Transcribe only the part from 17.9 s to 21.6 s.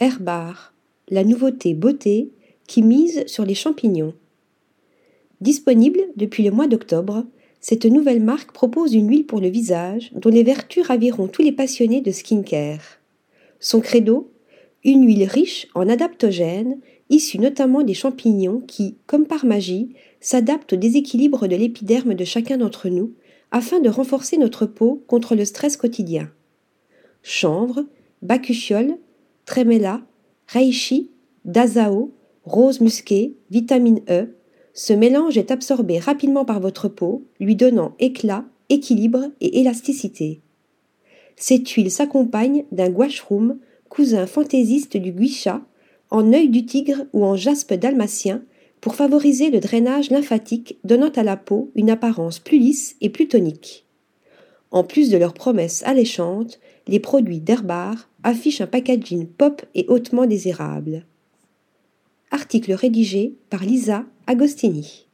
champignons qui, comme par magie, s'adaptent au déséquilibre de